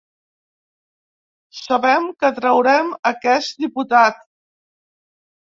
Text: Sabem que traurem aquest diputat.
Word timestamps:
Sabem 1.57 2.07
que 2.23 2.33
traurem 2.39 2.89
aquest 3.11 3.61
diputat. 3.67 4.27